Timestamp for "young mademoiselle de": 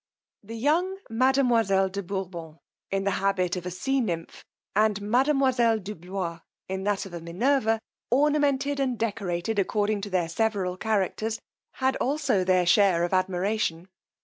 0.57-2.01